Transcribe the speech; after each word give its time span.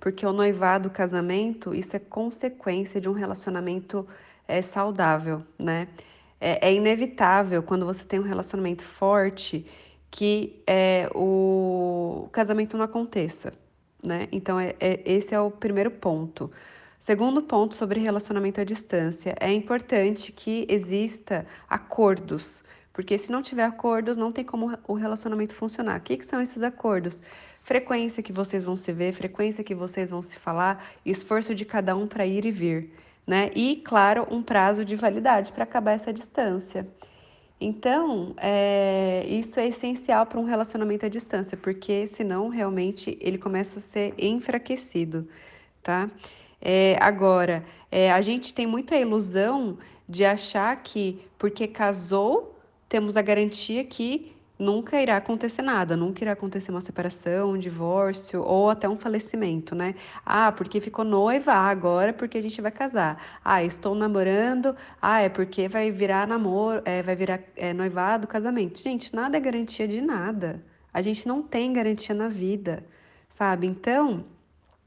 porque 0.00 0.26
o 0.26 0.32
noivado, 0.32 0.88
o 0.88 0.90
casamento, 0.90 1.74
isso 1.74 1.96
é 1.96 1.98
consequência 1.98 3.00
de 3.00 3.08
um 3.08 3.12
relacionamento 3.12 4.06
é, 4.46 4.62
saudável, 4.62 5.42
né? 5.58 5.88
É, 6.40 6.68
é, 6.68 6.74
inevitável 6.74 7.62
quando 7.62 7.86
você 7.86 8.04
tem 8.04 8.20
um 8.20 8.22
relacionamento 8.22 8.82
forte 8.82 9.66
que 10.10 10.62
é, 10.66 11.08
o, 11.14 12.28
casamento 12.32 12.76
não 12.76 12.84
aconteça, 12.84 13.52
né? 14.02 14.28
Então, 14.30 14.58
é, 14.60 14.74
é, 14.80 15.00
esse 15.04 15.34
é 15.34 15.40
o 15.40 15.50
primeiro 15.50 15.90
ponto. 15.90 16.50
Segundo 16.98 17.42
ponto 17.42 17.74
sobre 17.74 18.00
relacionamento 18.00 18.60
à 18.60 18.64
distância, 18.64 19.34
é 19.40 19.52
importante 19.52 20.32
que 20.32 20.66
exista 20.68 21.46
acordos, 21.68 22.62
porque 22.92 23.18
se 23.18 23.30
não 23.30 23.42
tiver 23.42 23.64
acordos, 23.64 24.16
não 24.16 24.32
tem 24.32 24.44
como 24.44 24.76
o 24.88 24.94
relacionamento 24.94 25.54
funcionar. 25.54 25.98
O 25.98 26.02
que, 26.02 26.16
que 26.16 26.24
são 26.24 26.40
esses 26.40 26.62
acordos? 26.62 27.20
Frequência 27.66 28.22
que 28.22 28.32
vocês 28.32 28.64
vão 28.64 28.76
se 28.76 28.92
ver, 28.92 29.12
frequência 29.12 29.64
que 29.64 29.74
vocês 29.74 30.10
vão 30.10 30.22
se 30.22 30.36
falar, 30.38 30.86
esforço 31.04 31.52
de 31.52 31.64
cada 31.64 31.96
um 31.96 32.06
para 32.06 32.24
ir 32.24 32.44
e 32.44 32.52
vir, 32.52 32.92
né? 33.26 33.50
E, 33.56 33.82
claro, 33.84 34.24
um 34.30 34.40
prazo 34.40 34.84
de 34.84 34.94
validade 34.94 35.50
para 35.50 35.64
acabar 35.64 35.90
essa 35.90 36.12
distância. 36.12 36.86
Então, 37.60 38.34
é, 38.36 39.26
isso 39.28 39.58
é 39.58 39.66
essencial 39.66 40.26
para 40.26 40.38
um 40.38 40.44
relacionamento 40.44 41.06
à 41.06 41.08
distância, 41.08 41.56
porque 41.56 42.06
senão 42.06 42.48
realmente 42.48 43.18
ele 43.20 43.36
começa 43.36 43.80
a 43.80 43.82
ser 43.82 44.14
enfraquecido, 44.16 45.28
tá? 45.82 46.08
É, 46.62 46.96
agora, 47.00 47.64
é, 47.90 48.12
a 48.12 48.20
gente 48.20 48.54
tem 48.54 48.66
muita 48.66 48.94
ilusão 48.94 49.76
de 50.08 50.24
achar 50.24 50.76
que 50.84 51.20
porque 51.36 51.66
casou, 51.66 52.56
temos 52.88 53.16
a 53.16 53.22
garantia 53.22 53.82
que 53.82 54.35
nunca 54.58 55.00
irá 55.00 55.16
acontecer 55.16 55.62
nada, 55.62 55.96
nunca 55.96 56.24
irá 56.24 56.32
acontecer 56.32 56.70
uma 56.70 56.80
separação, 56.80 57.52
um 57.52 57.58
divórcio 57.58 58.42
ou 58.42 58.70
até 58.70 58.88
um 58.88 58.96
falecimento, 58.96 59.74
né? 59.74 59.94
Ah, 60.24 60.50
porque 60.52 60.80
ficou 60.80 61.04
noiva, 61.04 61.52
ah, 61.52 61.68
agora 61.68 62.10
é 62.10 62.12
porque 62.12 62.38
a 62.38 62.42
gente 62.42 62.60
vai 62.60 62.70
casar. 62.70 63.20
Ah, 63.44 63.62
estou 63.62 63.94
namorando, 63.94 64.76
ah, 65.00 65.20
é 65.20 65.28
porque 65.28 65.68
vai 65.68 65.90
virar 65.90 66.26
namoro, 66.26 66.82
é, 66.84 67.02
vai 67.02 67.16
virar 67.16 67.40
é, 67.56 67.72
noivado, 67.72 68.26
casamento. 68.26 68.80
Gente, 68.80 69.14
nada 69.14 69.36
é 69.36 69.40
garantia 69.40 69.86
de 69.86 70.00
nada. 70.00 70.64
A 70.92 71.02
gente 71.02 71.28
não 71.28 71.42
tem 71.42 71.72
garantia 71.72 72.14
na 72.14 72.28
vida, 72.28 72.84
sabe? 73.28 73.66
Então, 73.66 74.24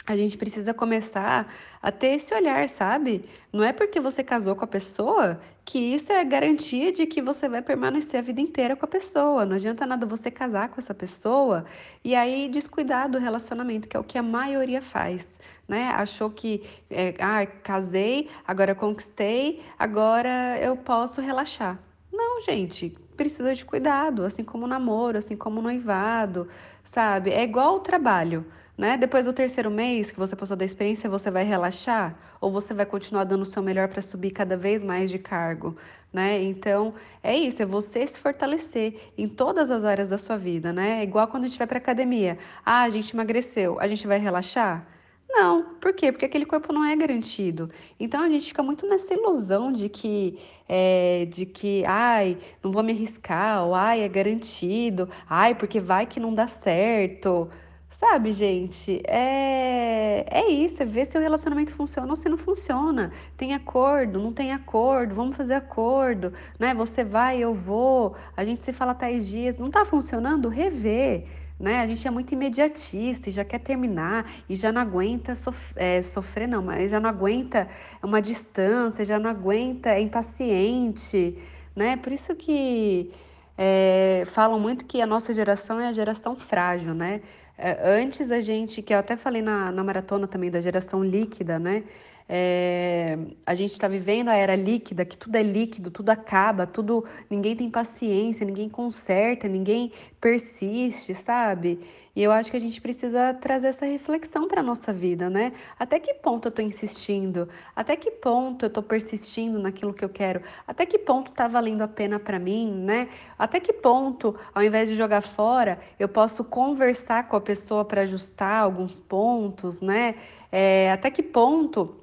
a 0.10 0.16
gente 0.16 0.40
precisa 0.40 0.74
começar 0.74 1.54
a 1.80 1.92
ter 1.92 2.16
esse 2.16 2.34
olhar, 2.34 2.68
sabe? 2.68 3.26
Não 3.54 3.64
é 3.64 3.72
porque 3.72 4.00
você 4.00 4.24
casou 4.24 4.56
com 4.56 4.64
a 4.64 4.68
pessoa 4.68 5.40
que 5.64 5.78
isso 5.78 6.12
é 6.12 6.26
garantia 6.26 6.92
de 6.92 7.06
que 7.06 7.22
você 7.22 7.48
vai 7.48 7.62
permanecer 7.62 8.20
a 8.20 8.24
vida 8.24 8.42
inteira 8.42 8.76
com 8.76 8.86
a 8.86 8.88
pessoa. 8.88 9.46
Não 9.46 9.56
adianta 9.56 9.86
nada 9.86 10.08
você 10.08 10.32
casar 10.32 10.70
com 10.70 10.82
essa 10.82 10.96
pessoa 10.96 11.64
e 12.04 12.16
aí 12.16 12.50
descuidar 12.50 13.08
do 13.08 13.20
relacionamento, 13.20 13.88
que 13.88 13.96
é 13.96 14.00
o 14.00 14.04
que 14.04 14.18
a 14.18 14.24
maioria 14.24 14.82
faz, 14.82 15.30
né? 15.68 15.90
Achou 15.90 16.32
que, 16.32 16.64
é, 16.90 17.14
ah, 17.20 17.46
casei, 17.46 18.32
agora 18.48 18.74
conquistei, 18.74 19.62
agora 19.78 20.58
eu 20.60 20.76
posso 20.76 21.22
relaxar. 21.22 21.78
Não, 22.12 22.42
gente, 22.42 22.98
precisa 23.16 23.54
de 23.54 23.64
cuidado, 23.64 24.26
assim 24.26 24.44
como 24.44 24.66
o 24.66 24.68
namoro, 24.68 25.20
assim 25.20 25.38
como 25.38 25.60
o 25.60 25.62
noivado, 25.62 26.48
sabe? 26.84 27.30
É 27.30 27.44
igual 27.44 27.76
o 27.76 27.80
trabalho. 27.80 28.44
Né? 28.80 28.96
Depois 28.96 29.26
do 29.26 29.34
terceiro 29.34 29.70
mês 29.70 30.10
que 30.10 30.18
você 30.18 30.38
passou 30.38 30.56
da 30.56 30.64
experiência, 30.64 31.10
você 31.10 31.30
vai 31.30 31.44
relaxar 31.44 32.18
ou 32.40 32.50
você 32.50 32.74
vai 32.74 32.86
continuar 32.86 33.26
dando 33.26 33.42
o 33.42 33.46
seu 33.46 33.62
melhor 33.62 33.90
para 33.90 34.02
subir 34.02 34.32
cada 34.32 34.56
vez 34.56 34.82
mais 34.82 35.10
de 35.10 35.20
cargo, 35.20 35.76
né? 36.14 36.42
Então, 36.42 36.94
é 37.22 37.36
isso, 37.38 37.62
é 37.62 37.66
você 37.66 38.08
se 38.08 38.18
fortalecer 38.18 39.12
em 39.18 39.28
todas 39.28 39.70
as 39.70 39.84
áreas 39.84 40.08
da 40.08 40.18
sua 40.18 40.38
vida, 40.38 40.72
né? 40.72 41.02
É 41.02 41.04
igual 41.04 41.28
quando 41.28 41.44
a 41.44 41.48
gente 41.48 41.58
vai 41.58 41.68
para 41.68 41.78
academia. 41.78 42.38
Ah, 42.66 42.84
a 42.84 42.90
gente 42.90 43.14
emagreceu, 43.14 43.78
a 43.82 43.86
gente 43.86 44.08
vai 44.08 44.18
relaxar? 44.18 44.88
Não, 45.28 45.76
por 45.82 45.92
quê? 45.92 46.10
Porque 46.14 46.26
aquele 46.26 46.46
corpo 46.46 46.72
não 46.72 46.86
é 46.86 46.96
garantido. 46.96 47.70
Então 48.00 48.24
a 48.24 48.30
gente 48.30 48.48
fica 48.48 48.64
muito 48.64 48.88
nessa 48.88 49.14
ilusão 49.14 49.74
de 49.74 49.90
que, 49.90 50.40
é, 50.70 51.28
de 51.30 51.46
que, 51.46 51.84
ai, 51.86 52.38
não 52.64 52.72
vou 52.72 52.82
me 52.82 52.94
arriscar, 52.94 53.66
ou 53.66 53.76
ai, 53.76 54.04
é 54.04 54.08
garantido, 54.08 55.10
ai, 55.30 55.54
porque 55.54 55.82
vai 55.82 56.06
que 56.06 56.18
não 56.18 56.34
dá 56.34 56.48
certo. 56.48 57.50
Sabe, 57.90 58.32
gente, 58.32 59.02
é, 59.08 60.24
é 60.30 60.48
isso, 60.50 60.82
é 60.82 60.86
ver 60.86 61.06
se 61.06 61.18
o 61.18 61.22
relacionamento 61.22 61.74
funciona 61.74 62.08
ou 62.10 62.16
se 62.16 62.30
não 62.30 62.38
funciona. 62.38 63.12
Tem 63.36 63.54
acordo, 63.54 64.20
não 64.20 64.32
tem 64.32 64.54
acordo, 64.54 65.16
vamos 65.16 65.36
fazer 65.36 65.56
acordo, 65.56 66.32
né? 66.58 66.74
Você 66.76 67.04
vai, 67.04 67.40
eu 67.40 67.54
vou, 67.54 68.16
a 68.38 68.46
gente 68.46 68.64
se 68.64 68.72
fala 68.72 68.94
tais 68.94 69.28
dias, 69.28 69.58
não 69.58 69.70
tá 69.72 69.84
funcionando? 69.86 70.48
Rever, 70.50 71.26
né? 71.60 71.82
A 71.82 71.88
gente 71.88 72.08
é 72.08 72.12
muito 72.12 72.32
imediatista 72.32 73.28
e 73.30 73.32
já 73.34 73.44
quer 73.44 73.60
terminar 73.60 74.32
e 74.48 74.56
já 74.56 74.72
não 74.72 74.82
aguenta 74.82 75.36
sof 75.36 75.58
é, 75.76 76.02
sofrer, 76.02 76.48
não, 76.48 76.62
mas 76.62 76.92
já 76.92 77.00
não 77.00 77.10
aguenta 77.10 77.68
uma 78.04 78.22
distância, 78.22 79.04
já 79.04 79.20
não 79.20 79.30
aguenta, 79.30 79.90
é 79.90 80.00
impaciente, 80.02 81.38
né? 81.76 81.98
Por 81.98 82.14
isso 82.14 82.36
que 82.36 83.12
é, 83.58 84.24
falam 84.32 84.60
muito 84.60 84.86
que 84.86 85.02
a 85.02 85.06
nossa 85.06 85.34
geração 85.34 85.80
é 85.82 85.88
a 85.88 85.94
geração 85.94 86.36
frágil, 86.36 86.94
né? 86.94 87.22
É, 87.62 87.78
antes 88.02 88.32
a 88.32 88.40
gente, 88.42 88.82
que 88.82 88.94
eu 88.94 88.98
até 89.00 89.18
falei 89.18 89.42
na, 89.42 89.70
na 89.72 89.84
maratona 89.84 90.28
também 90.28 90.50
da 90.50 90.62
geração 90.62 91.04
líquida, 91.04 91.60
né? 91.60 91.84
É, 92.32 93.18
a 93.44 93.56
gente 93.56 93.72
está 93.72 93.88
vivendo 93.88 94.30
a 94.30 94.36
era 94.36 94.56
líquida, 94.56 95.04
que 95.04 95.18
tudo 95.18 95.36
é 95.36 95.42
líquido, 95.42 95.90
tudo 95.90 96.12
acaba, 96.12 96.68
tudo 96.68 97.04
ninguém 97.28 97.56
tem 97.56 97.72
paciência, 97.72 98.46
ninguém 98.46 98.70
conserta, 98.70 99.48
ninguém 99.48 99.92
persiste, 100.22 101.16
sabe? 101.16 101.80
E 102.16 102.22
eu 102.22 102.32
acho 102.32 102.52
que 102.52 102.58
a 102.58 102.60
gente 102.60 102.80
precisa 102.82 103.34
trazer 103.34 103.68
essa 103.68 103.86
reflexão 103.86 104.48
para 104.48 104.62
nossa 104.62 104.94
vida, 104.94 105.28
né? 105.28 105.54
Até 105.80 106.00
que 106.00 106.14
ponto 106.14 106.48
eu 106.48 106.50
estou 106.50 106.64
insistindo? 106.64 107.50
Até 107.76 107.96
que 107.96 108.12
ponto 108.12 108.66
eu 108.66 108.68
estou 108.68 108.84
persistindo 108.84 109.58
naquilo 109.58 109.94
que 109.94 110.06
eu 110.06 110.10
quero? 110.10 110.42
Até 110.68 110.86
que 110.86 111.00
ponto 111.00 111.32
está 111.32 111.48
valendo 111.48 111.82
a 111.82 111.88
pena 111.88 112.20
para 112.20 112.38
mim, 112.38 112.72
né? 112.72 113.10
Até 113.40 113.60
que 113.60 113.74
ponto, 113.74 114.36
ao 114.54 114.62
invés 114.62 114.88
de 114.88 114.96
jogar 114.96 115.22
fora, 115.22 115.80
eu 115.98 116.10
posso 116.10 116.44
conversar 116.44 117.28
com 117.28 117.36
a 117.36 117.42
pessoa 117.42 117.84
para 117.84 118.02
ajustar 118.02 118.64
alguns 118.64 119.00
pontos, 119.00 119.82
né? 119.82 120.14
É, 120.52 120.92
até 120.92 121.10
que 121.10 121.24
ponto 121.24 121.96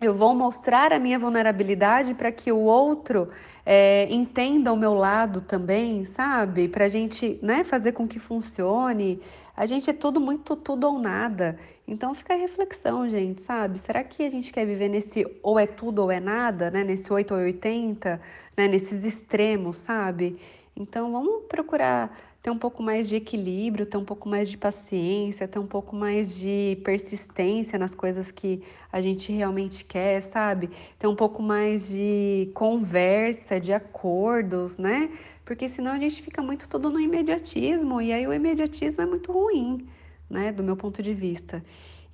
eu 0.00 0.14
vou 0.14 0.34
mostrar 0.34 0.92
a 0.92 0.98
minha 0.98 1.18
vulnerabilidade 1.18 2.14
para 2.14 2.30
que 2.30 2.52
o 2.52 2.58
outro 2.58 3.28
é, 3.66 4.06
entenda 4.10 4.72
o 4.72 4.76
meu 4.76 4.94
lado 4.94 5.40
também, 5.40 6.04
sabe? 6.04 6.68
Para 6.68 6.84
a 6.84 6.88
gente 6.88 7.38
né, 7.42 7.64
fazer 7.64 7.92
com 7.92 8.06
que 8.06 8.18
funcione. 8.20 9.20
A 9.56 9.66
gente 9.66 9.90
é 9.90 9.92
tudo 9.92 10.20
muito 10.20 10.54
tudo 10.54 10.86
ou 10.86 10.98
nada. 11.00 11.58
Então 11.86 12.14
fica 12.14 12.34
a 12.34 12.36
reflexão, 12.36 13.08
gente, 13.08 13.42
sabe? 13.42 13.78
Será 13.78 14.04
que 14.04 14.24
a 14.24 14.30
gente 14.30 14.52
quer 14.52 14.64
viver 14.64 14.88
nesse 14.88 15.26
ou 15.42 15.58
é 15.58 15.66
tudo 15.66 16.02
ou 16.02 16.12
é 16.12 16.20
nada, 16.20 16.70
né? 16.70 16.84
Nesse 16.84 17.12
8 17.12 17.34
ou 17.34 17.40
80, 17.40 18.20
né? 18.56 18.68
Nesses 18.68 19.04
extremos, 19.04 19.78
sabe? 19.78 20.38
Então 20.76 21.10
vamos 21.10 21.44
procurar 21.48 22.16
ter 22.42 22.50
um 22.50 22.58
pouco 22.58 22.82
mais 22.82 23.08
de 23.08 23.16
equilíbrio, 23.16 23.84
ter 23.86 23.96
um 23.96 24.04
pouco 24.04 24.28
mais 24.28 24.48
de 24.48 24.56
paciência, 24.56 25.48
ter 25.48 25.58
um 25.58 25.66
pouco 25.66 25.96
mais 25.96 26.36
de 26.36 26.78
persistência 26.84 27.78
nas 27.78 27.94
coisas 27.94 28.30
que 28.30 28.62
a 28.92 29.00
gente 29.00 29.32
realmente 29.32 29.84
quer, 29.84 30.22
sabe? 30.22 30.70
Ter 30.98 31.06
um 31.06 31.16
pouco 31.16 31.42
mais 31.42 31.88
de 31.88 32.50
conversa, 32.54 33.60
de 33.60 33.72
acordos, 33.72 34.78
né? 34.78 35.10
Porque 35.44 35.68
senão 35.68 35.92
a 35.92 35.98
gente 35.98 36.22
fica 36.22 36.42
muito 36.42 36.68
tudo 36.68 36.90
no 36.90 37.00
imediatismo 37.00 38.00
e 38.00 38.12
aí 38.12 38.26
o 38.26 38.32
imediatismo 38.32 39.02
é 39.02 39.06
muito 39.06 39.32
ruim, 39.32 39.86
né? 40.30 40.52
Do 40.52 40.62
meu 40.62 40.76
ponto 40.76 41.02
de 41.02 41.14
vista. 41.14 41.62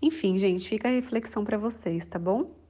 Enfim, 0.01 0.39
gente, 0.39 0.69
fica 0.69 0.89
a 0.89 0.91
reflexão 0.91 1.45
para 1.45 1.59
vocês, 1.59 2.07
tá 2.07 2.19
bom? 2.19 2.64